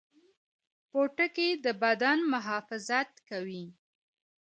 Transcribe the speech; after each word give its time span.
پوټکی 0.89 1.49
د 1.63 1.65
بدن 1.83 2.17
محافظت 2.33 3.09
کوي 3.29 3.65